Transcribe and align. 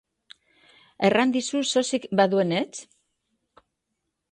Erran 1.09 1.35
dizu 1.35 1.61
sosik 1.75 2.09
baduenetz? 2.21 2.73